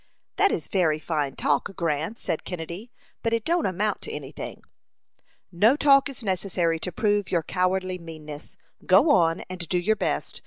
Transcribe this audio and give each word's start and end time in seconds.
"That 0.37 0.51
is 0.51 0.67
very 0.67 0.97
fine 0.97 1.35
talk, 1.35 1.75
Grant," 1.75 2.17
said 2.17 2.43
Kennedy, 2.43 2.89
"but 3.21 3.33
it 3.33 3.45
don't 3.45 3.67
amount 3.67 4.01
to 4.01 4.11
any 4.11 4.31
thing." 4.31 4.63
"No 5.51 5.75
talk 5.75 6.09
is 6.09 6.23
necessary 6.23 6.79
to 6.79 6.91
prove 6.91 7.29
your 7.29 7.43
cowardly 7.43 7.99
meanness. 7.99 8.57
Go 8.83 9.11
on, 9.11 9.41
and 9.41 9.59
do 9.69 9.77
your 9.77 9.95
best. 9.95 10.39